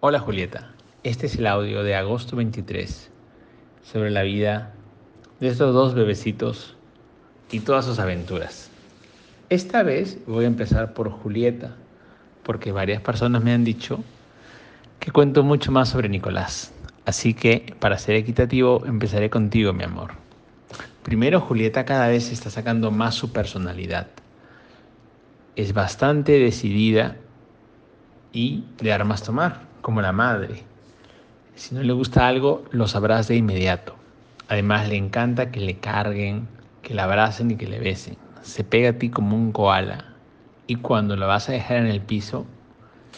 Hola 0.00 0.18
Julieta, 0.18 0.72
este 1.04 1.26
es 1.26 1.36
el 1.36 1.46
audio 1.46 1.84
de 1.84 1.94
agosto 1.94 2.34
23 2.34 3.12
sobre 3.80 4.10
la 4.10 4.22
vida 4.22 4.74
de 5.38 5.46
estos 5.46 5.72
dos 5.72 5.94
bebecitos 5.94 6.74
y 7.52 7.60
todas 7.60 7.84
sus 7.84 8.00
aventuras. 8.00 8.72
Esta 9.50 9.84
vez 9.84 10.18
voy 10.26 10.46
a 10.46 10.48
empezar 10.48 10.94
por 10.94 11.10
Julieta, 11.10 11.76
porque 12.42 12.72
varias 12.72 13.00
personas 13.00 13.44
me 13.44 13.52
han 13.52 13.62
dicho 13.62 14.02
que 14.98 15.12
cuento 15.12 15.44
mucho 15.44 15.70
más 15.70 15.90
sobre 15.90 16.08
Nicolás. 16.08 16.72
Así 17.04 17.34
que, 17.34 17.76
para 17.78 17.98
ser 17.98 18.16
equitativo, 18.16 18.84
empezaré 18.84 19.30
contigo, 19.30 19.72
mi 19.72 19.84
amor. 19.84 20.14
Primero, 21.04 21.40
Julieta 21.40 21.84
cada 21.84 22.08
vez 22.08 22.32
está 22.32 22.50
sacando 22.50 22.90
más 22.90 23.14
su 23.14 23.30
personalidad. 23.30 24.08
Es 25.54 25.72
bastante 25.72 26.32
decidida 26.40 27.16
y 28.32 28.64
de 28.80 28.92
armas 28.92 29.22
tomar, 29.22 29.62
como 29.80 30.02
la 30.02 30.12
madre. 30.12 30.64
Si 31.54 31.74
no 31.74 31.82
le 31.82 31.92
gusta 31.92 32.28
algo, 32.28 32.64
lo 32.70 32.86
sabrás 32.86 33.28
de 33.28 33.36
inmediato. 33.36 33.96
Además, 34.48 34.88
le 34.88 34.96
encanta 34.96 35.50
que 35.50 35.60
le 35.60 35.78
carguen, 35.78 36.48
que 36.82 36.94
la 36.94 37.04
abracen 37.04 37.50
y 37.50 37.56
que 37.56 37.66
le 37.66 37.78
besen. 37.78 38.16
Se 38.42 38.64
pega 38.64 38.90
a 38.90 38.92
ti 38.94 39.10
como 39.10 39.36
un 39.36 39.52
koala. 39.52 40.04
Y 40.66 40.76
cuando 40.76 41.16
la 41.16 41.26
vas 41.26 41.48
a 41.48 41.52
dejar 41.52 41.78
en 41.78 41.86
el 41.86 42.00
piso, 42.00 42.46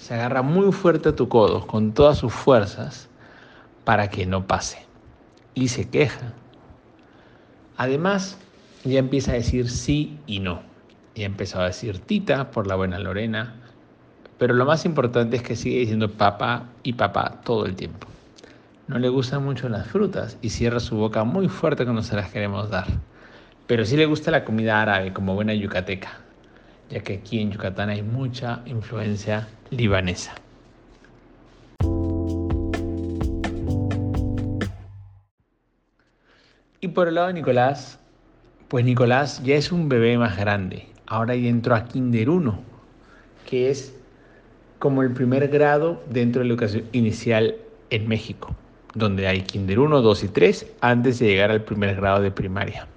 se 0.00 0.14
agarra 0.14 0.42
muy 0.42 0.72
fuerte 0.72 1.10
a 1.10 1.16
tu 1.16 1.28
codo 1.28 1.66
con 1.66 1.92
todas 1.92 2.18
sus 2.18 2.32
fuerzas 2.32 3.08
para 3.84 4.08
que 4.08 4.26
no 4.26 4.46
pase. 4.46 4.78
Y 5.54 5.68
se 5.68 5.88
queja. 5.88 6.32
Además, 7.76 8.38
ya 8.84 8.98
empieza 8.98 9.32
a 9.32 9.34
decir 9.34 9.68
sí 9.70 10.18
y 10.26 10.40
no. 10.40 10.62
Ya 11.14 11.26
empezó 11.26 11.60
a 11.60 11.66
decir 11.66 11.98
tita 11.98 12.50
por 12.50 12.66
la 12.66 12.74
buena 12.74 12.98
Lorena. 12.98 13.61
Pero 14.42 14.54
lo 14.54 14.64
más 14.64 14.84
importante 14.84 15.36
es 15.36 15.42
que 15.44 15.54
sigue 15.54 15.78
diciendo 15.78 16.10
papá 16.10 16.64
y 16.82 16.94
papá 16.94 17.40
todo 17.44 17.64
el 17.64 17.76
tiempo. 17.76 18.08
No 18.88 18.98
le 18.98 19.08
gustan 19.08 19.44
mucho 19.44 19.68
las 19.68 19.86
frutas 19.86 20.36
y 20.42 20.48
cierra 20.48 20.80
su 20.80 20.96
boca 20.96 21.22
muy 21.22 21.46
fuerte 21.46 21.84
cuando 21.84 22.02
se 22.02 22.16
las 22.16 22.28
queremos 22.32 22.68
dar. 22.68 22.88
Pero 23.68 23.84
sí 23.84 23.96
le 23.96 24.04
gusta 24.04 24.32
la 24.32 24.44
comida 24.44 24.82
árabe 24.82 25.12
como 25.12 25.36
buena 25.36 25.54
yucateca, 25.54 26.18
ya 26.90 26.98
que 27.04 27.18
aquí 27.18 27.40
en 27.40 27.52
Yucatán 27.52 27.90
hay 27.90 28.02
mucha 28.02 28.62
influencia 28.66 29.46
libanesa. 29.70 30.34
Y 36.80 36.88
por 36.88 37.06
el 37.06 37.14
lado 37.14 37.28
de 37.28 37.34
Nicolás, 37.34 38.00
pues 38.66 38.84
Nicolás 38.84 39.40
ya 39.44 39.54
es 39.54 39.70
un 39.70 39.88
bebé 39.88 40.18
más 40.18 40.36
grande. 40.36 40.88
Ahora 41.06 41.36
ya 41.36 41.48
entró 41.48 41.76
a 41.76 41.84
Kinder 41.84 42.28
1, 42.28 42.60
que 43.48 43.70
es 43.70 44.01
como 44.82 45.02
el 45.02 45.12
primer 45.12 45.46
grado 45.46 46.02
dentro 46.10 46.42
de 46.42 46.48
la 46.48 46.54
educación 46.54 46.82
inicial 46.90 47.54
en 47.90 48.08
México, 48.08 48.56
donde 48.96 49.28
hay 49.28 49.42
Kinder 49.42 49.78
1, 49.78 50.02
2 50.02 50.24
y 50.24 50.28
3 50.28 50.72
antes 50.80 51.20
de 51.20 51.26
llegar 51.26 51.52
al 51.52 51.62
primer 51.62 51.94
grado 51.94 52.20
de 52.20 52.32
primaria. 52.32 52.88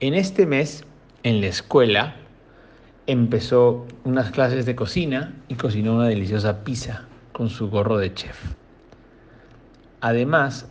En 0.00 0.12
este 0.12 0.44
mes, 0.44 0.84
en 1.22 1.40
la 1.40 1.46
escuela, 1.46 2.16
empezó 3.06 3.86
unas 4.04 4.30
clases 4.30 4.66
de 4.66 4.76
cocina 4.76 5.32
y 5.48 5.54
cocinó 5.54 5.94
una 5.94 6.06
deliciosa 6.06 6.64
pizza 6.64 7.06
con 7.32 7.48
su 7.48 7.70
gorro 7.70 7.96
de 7.96 8.12
chef. 8.12 8.38
Además, 10.02 10.68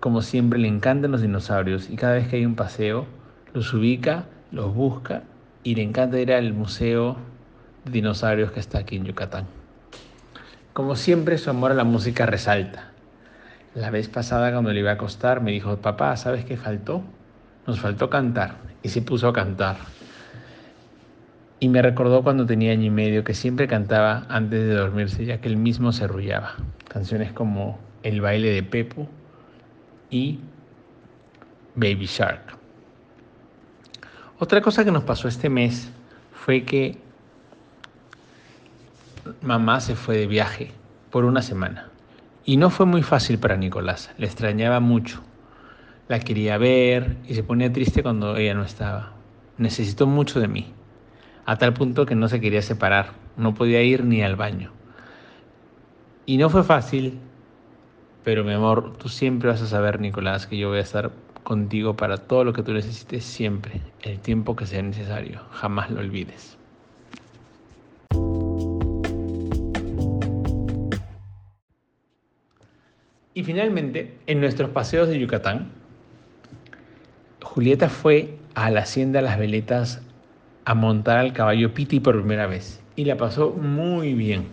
como 0.00 0.22
siempre 0.22 0.58
le 0.58 0.66
encantan 0.66 1.12
los 1.12 1.22
dinosaurios 1.22 1.90
y 1.90 1.94
cada 1.94 2.14
vez 2.14 2.26
que 2.26 2.38
hay 2.38 2.44
un 2.44 2.56
paseo 2.56 3.06
los 3.52 3.72
ubica, 3.72 4.26
los 4.50 4.74
busca 4.74 5.22
y 5.62 5.76
le 5.76 5.82
encanta 5.84 6.18
ir 6.18 6.32
al 6.32 6.52
museo 6.54 7.18
dinosaurios 7.84 8.52
que 8.52 8.60
está 8.60 8.78
aquí 8.78 8.96
en 8.96 9.04
Yucatán. 9.04 9.46
Como 10.72 10.96
siempre 10.96 11.38
su 11.38 11.50
amor 11.50 11.70
a 11.70 11.74
la 11.74 11.84
música 11.84 12.26
resalta. 12.26 12.90
La 13.74 13.90
vez 13.90 14.08
pasada 14.08 14.52
cuando 14.52 14.72
le 14.72 14.80
iba 14.80 14.90
a 14.90 14.94
acostar 14.94 15.40
me 15.40 15.50
dijo, 15.50 15.76
papá, 15.78 16.16
¿sabes 16.16 16.44
qué 16.44 16.56
faltó? 16.56 17.02
Nos 17.66 17.80
faltó 17.80 18.10
cantar 18.10 18.56
y 18.82 18.88
se 18.88 19.02
puso 19.02 19.28
a 19.28 19.32
cantar. 19.32 19.76
Y 21.60 21.68
me 21.68 21.80
recordó 21.80 22.22
cuando 22.22 22.46
tenía 22.46 22.72
año 22.72 22.84
y 22.84 22.90
medio 22.90 23.24
que 23.24 23.34
siempre 23.34 23.66
cantaba 23.66 24.26
antes 24.28 24.60
de 24.60 24.74
dormirse 24.74 25.24
ya 25.24 25.40
que 25.40 25.48
él 25.48 25.56
mismo 25.56 25.92
se 25.92 26.04
arrullaba. 26.04 26.56
Canciones 26.88 27.32
como 27.32 27.78
El 28.02 28.20
baile 28.20 28.50
de 28.50 28.62
Pepo 28.62 29.08
y 30.10 30.40
Baby 31.74 32.06
Shark. 32.06 32.58
Otra 34.38 34.60
cosa 34.60 34.84
que 34.84 34.90
nos 34.90 35.04
pasó 35.04 35.28
este 35.28 35.48
mes 35.48 35.90
fue 36.32 36.64
que 36.64 36.98
mamá 39.42 39.80
se 39.80 39.96
fue 39.96 40.16
de 40.16 40.26
viaje 40.26 40.72
por 41.10 41.24
una 41.24 41.42
semana. 41.42 41.90
Y 42.44 42.56
no 42.56 42.70
fue 42.70 42.86
muy 42.86 43.02
fácil 43.02 43.38
para 43.38 43.56
Nicolás, 43.56 44.10
le 44.18 44.26
extrañaba 44.26 44.80
mucho. 44.80 45.22
La 46.08 46.20
quería 46.20 46.58
ver 46.58 47.16
y 47.26 47.34
se 47.34 47.42
ponía 47.42 47.72
triste 47.72 48.02
cuando 48.02 48.36
ella 48.36 48.54
no 48.54 48.64
estaba. 48.64 49.12
Necesitó 49.56 50.06
mucho 50.06 50.40
de 50.40 50.48
mí, 50.48 50.72
a 51.46 51.56
tal 51.56 51.72
punto 51.72 52.06
que 52.06 52.14
no 52.14 52.28
se 52.28 52.40
quería 52.40 52.62
separar, 52.62 53.12
no 53.36 53.54
podía 53.54 53.82
ir 53.82 54.04
ni 54.04 54.22
al 54.22 54.36
baño. 54.36 54.72
Y 56.26 56.36
no 56.36 56.50
fue 56.50 56.64
fácil 56.64 57.20
pero 58.24 58.42
mi 58.42 58.54
amor, 58.54 58.96
tú 58.96 59.10
siempre 59.10 59.50
vas 59.50 59.60
a 59.60 59.66
saber, 59.66 60.00
Nicolás, 60.00 60.46
que 60.46 60.56
yo 60.56 60.70
voy 60.70 60.78
a 60.78 60.80
estar 60.80 61.12
contigo 61.42 61.94
para 61.94 62.16
todo 62.16 62.42
lo 62.42 62.54
que 62.54 62.62
tú 62.62 62.72
necesites 62.72 63.22
siempre, 63.22 63.82
el 64.00 64.18
tiempo 64.18 64.56
que 64.56 64.64
sea 64.64 64.80
necesario. 64.80 65.42
Jamás 65.50 65.90
lo 65.90 66.00
olvides. 66.00 66.56
Y 73.44 73.46
finalmente, 73.46 74.16
en 74.26 74.40
nuestros 74.40 74.70
paseos 74.70 75.06
de 75.06 75.20
Yucatán, 75.20 75.68
Julieta 77.42 77.90
fue 77.90 78.38
a 78.54 78.70
la 78.70 78.80
hacienda 78.80 79.20
Las 79.20 79.38
Veletas 79.38 80.00
a 80.64 80.74
montar 80.74 81.18
al 81.18 81.34
caballo 81.34 81.74
Piti 81.74 82.00
por 82.00 82.16
primera 82.16 82.46
vez 82.46 82.80
y 82.96 83.04
la 83.04 83.18
pasó 83.18 83.50
muy 83.50 84.14
bien. 84.14 84.46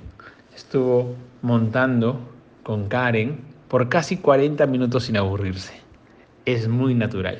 Estuvo 0.53 1.15
montando 1.41 2.19
con 2.63 2.89
Karen 2.89 3.39
por 3.69 3.87
casi 3.87 4.17
40 4.17 4.67
minutos 4.67 5.05
sin 5.05 5.15
aburrirse. 5.15 5.73
Es 6.43 6.67
muy 6.67 6.93
natural. 6.93 7.39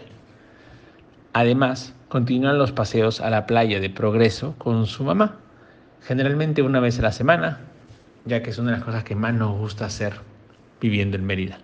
Además, 1.34 1.94
continúan 2.08 2.60
los 2.60 2.72
paseos 2.72 3.20
a 3.20 3.30
la 3.30 3.46
playa 3.46 3.82
de 3.82 3.90
Progreso 3.90 4.56
con 4.58 4.86
su 4.86 5.04
mamá, 5.04 5.36
generalmente 6.02 6.62
una 6.62 6.80
vez 6.80 6.98
a 7.00 7.02
la 7.02 7.12
semana, 7.12 7.60
ya 8.24 8.42
que 8.42 8.52
es 8.52 8.58
una 8.58 8.72
de 8.72 8.78
las 8.78 8.86
cosas 8.86 9.04
que 9.04 9.16
más 9.16 9.34
nos 9.34 9.58
gusta 9.58 9.84
hacer 9.84 10.31
viviendo 10.82 11.16
en 11.16 11.26
Mérida. 11.26 11.60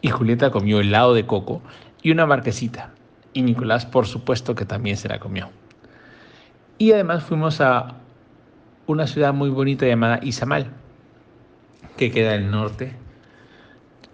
Y 0.00 0.08
Julieta 0.08 0.50
comió 0.50 0.80
helado 0.80 1.14
de 1.14 1.26
coco 1.26 1.62
y 2.02 2.10
una 2.10 2.26
marquesita, 2.26 2.92
y 3.32 3.42
Nicolás 3.42 3.86
por 3.86 4.06
supuesto 4.06 4.56
que 4.56 4.64
también 4.64 4.96
se 4.96 5.08
la 5.08 5.20
comió. 5.20 5.50
Y 6.78 6.90
además 6.90 7.22
fuimos 7.22 7.60
a 7.60 7.94
una 8.86 9.06
ciudad 9.06 9.32
muy 9.32 9.50
bonita 9.50 9.86
llamada 9.86 10.18
Izamal, 10.22 10.72
que 11.96 12.10
queda 12.10 12.32
al 12.32 12.50
norte 12.50 12.96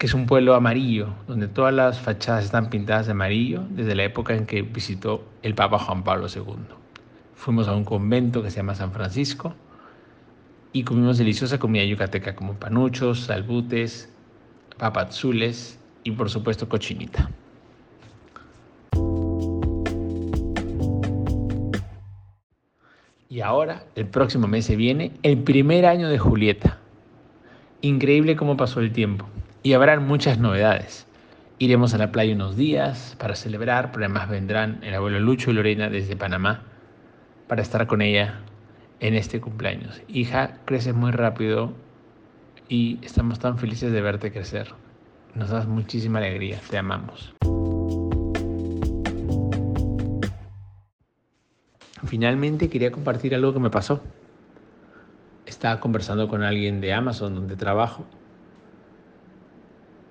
que 0.01 0.07
es 0.07 0.15
un 0.15 0.25
pueblo 0.25 0.55
amarillo, 0.55 1.09
donde 1.27 1.47
todas 1.47 1.75
las 1.75 2.01
fachadas 2.01 2.47
están 2.47 2.71
pintadas 2.71 3.05
de 3.05 3.13
amarillo 3.13 3.65
desde 3.69 3.95
la 3.95 4.05
época 4.05 4.35
en 4.35 4.47
que 4.47 4.63
visitó 4.63 5.29
el 5.43 5.55
Papa 5.55 5.79
Juan 5.79 6.05
Pablo 6.05 6.27
II. 6.35 6.55
Fuimos 7.35 7.69
a 7.69 7.75
un 7.75 7.85
convento 7.85 8.43
que 8.43 8.51
se 8.51 8.57
llama 8.57 8.75
San 8.75 8.93
Francisco 8.93 9.55
y 10.73 10.85
comimos 10.85 11.19
deliciosa 11.19 11.59
comida 11.59 11.85
yucateca 11.85 12.35
como 12.35 12.55
panuchos, 12.55 13.25
salbutes, 13.25 14.11
papazules 14.81 15.79
y 16.05 16.11
por 16.13 16.31
supuesto 16.31 16.69
cochinita. 16.69 17.31
Y 23.29 23.43
ahora, 23.43 23.85
el 23.95 24.07
próximo 24.07 24.49
mes 24.49 24.65
se 24.65 24.77
viene 24.77 25.13
el 25.23 25.39
primer 25.39 25.87
año 25.87 26.09
de 26.09 26.19
Julieta. 26.19 26.79
Increíble 27.83 28.37
cómo 28.37 28.57
pasó 28.57 28.81
el 28.81 28.91
tiempo 28.91 29.29
y 29.63 29.75
habrán 29.75 30.07
muchas 30.07 30.39
novedades. 30.39 31.07
Iremos 31.59 31.93
a 31.93 31.99
la 31.99 32.11
playa 32.11 32.35
unos 32.35 32.57
días 32.57 33.17
para 33.21 33.37
celebrar, 33.37 33.93
pero 33.93 34.07
además 34.07 34.31
vendrán 34.31 34.81
el 34.83 34.95
abuelo 34.95 35.21
Lucho 35.21 35.51
y 35.51 35.55
Lorena 35.55 35.91
desde 35.91 36.17
Panamá 36.17 36.63
para 37.47 37.61
estar 37.61 37.87
con 37.87 38.01
ella 38.01 38.41
en 39.01 39.15
este 39.15 39.41
cumpleaños. 39.41 40.01
Hija, 40.09 40.57
creces 40.65 40.95
muy 40.95 41.11
rápido 41.11 41.75
y 42.71 43.01
estamos 43.03 43.41
tan 43.41 43.59
felices 43.59 43.93
de 43.93 44.01
verte 44.01 44.31
crecer. 44.31 44.69
Nos 45.35 45.51
das 45.51 45.67
muchísima 45.67 46.21
alegría, 46.21 46.61
te 46.71 46.79
amamos. 46.79 47.35
Finalmente 52.07 52.71
quería 52.71 52.93
compartir 52.93 53.35
algo 53.35 53.53
que 53.53 53.59
me 53.59 53.71
pasó. 53.71 54.01
Estaba 55.47 55.81
conversando 55.81 56.29
con 56.29 56.45
alguien 56.45 56.81
de 56.81 56.93
Amazon 56.93 57.35
donde 57.35 57.57
trabajo 57.57 58.07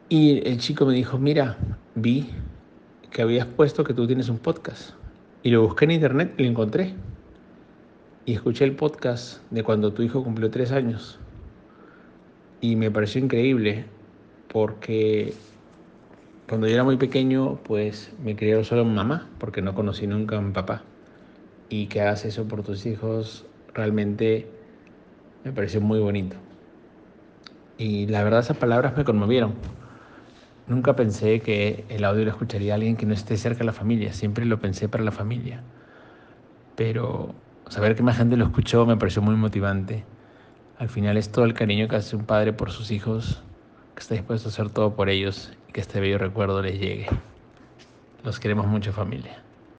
y 0.10 0.46
el 0.46 0.60
chico 0.60 0.86
me 0.86 0.94
dijo, 0.94 1.18
mira, 1.18 1.58
vi 1.96 2.30
que 3.10 3.22
habías 3.22 3.46
puesto 3.46 3.86
que 3.86 3.94
tú 3.94 4.06
tienes 4.06 4.28
un 4.28 4.38
podcast. 4.38 4.92
Y 5.44 5.52
lo 5.52 5.62
busqué 5.62 5.86
en 5.86 5.92
internet 5.92 6.34
y 6.38 6.44
lo 6.44 6.50
encontré. 6.50 6.94
Y 8.26 8.34
escuché 8.34 8.66
el 8.66 8.76
podcast 8.76 9.42
de 9.50 9.64
cuando 9.64 9.94
tu 9.94 10.02
hijo 10.02 10.24
cumplió 10.26 10.52
tres 10.52 10.74
años. 10.74 11.20
Y 12.62 12.76
me 12.76 12.92
pareció 12.92 13.22
increíble 13.22 13.86
porque 14.52 15.34
cuando 16.48 16.68
yo 16.68 16.74
era 16.74 16.84
muy 16.84 16.98
pequeño, 16.98 17.60
pues 17.64 18.12
me 18.24 18.36
crió 18.36 18.64
solo 18.64 18.84
mi 18.84 18.96
mamá, 18.96 19.30
porque 19.38 19.62
no 19.62 19.76
conocí 19.76 20.08
nunca 20.08 20.38
a 20.38 20.54
papá. 20.54 20.82
Y 21.70 21.86
que 21.86 22.02
hagas 22.02 22.26
eso 22.26 22.48
por 22.48 22.64
tus 22.64 22.86
hijos 22.88 23.46
realmente 23.74 24.48
me 25.44 25.52
pareció 25.52 25.80
muy 25.80 26.00
bonito. 26.00 26.36
Y 27.78 28.08
la 28.08 28.24
verdad 28.24 28.40
esas 28.40 28.58
palabras 28.58 28.98
me 28.98 29.06
conmovieron. 29.06 29.54
Nunca 30.68 30.96
pensé 30.96 31.40
que 31.40 31.86
el 31.90 32.04
audio 32.04 32.26
lo 32.26 32.32
escucharía 32.32 32.76
alguien 32.76 32.96
que 32.96 33.06
no 33.06 33.14
esté 33.14 33.38
cerca 33.38 33.60
de 33.60 33.66
la 33.66 33.74
familia, 33.74 34.12
siempre 34.14 34.46
lo 34.46 34.60
pensé 34.60 34.90
para 34.90 35.04
la 35.04 35.12
familia. 35.12 35.62
Pero 36.76 37.34
saber 37.70 37.96
que 37.96 38.04
más 38.04 38.18
gente 38.18 38.38
lo 38.38 38.46
escuchó 38.46 38.86
me 38.86 38.98
pareció 38.98 39.22
muy 39.22 39.36
motivante. 39.36 40.04
Al 40.80 40.88
final 40.88 41.18
es 41.18 41.30
todo 41.30 41.44
el 41.44 41.54
cariño 41.54 41.90
que 41.90 41.98
hace 41.98 42.16
un 42.16 42.24
padre 42.24 42.54
por 42.54 42.72
sus 42.72 42.90
hijos, 42.92 43.42
que 43.96 44.00
está 44.00 44.16
dispuesto 44.16 44.48
a 44.48 44.52
hacer 44.52 44.70
todo 44.70 44.96
por 44.96 45.10
ellos 45.10 45.52
y 45.68 45.74
que 45.74 45.82
este 45.82 46.00
bello 46.00 46.18
recuerdo 46.18 46.62
les 46.62 46.80
llegue. 46.80 47.06
Los 48.24 48.40
queremos 48.40 48.66
mucho 48.66 48.94
familia. 48.94 49.44